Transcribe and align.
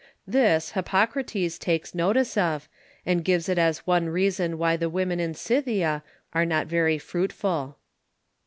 This 0.25 0.71
Hippocrates 0.71 1.59
takes 1.59 1.93
notice 1.93 2.35
of, 2.35 2.67
and 3.05 3.23
gives 3.23 3.47
it 3.47 3.59
as 3.59 3.85
one 3.85 4.09
Reason 4.09 4.57
why 4.57 4.75
the 4.75 4.89
Women 4.89 5.19
in 5.19 5.35
Scythia 5.35 6.01
are 6.33 6.43
not 6.43 6.65
very 6.65 6.97
fruitful. 6.97 7.77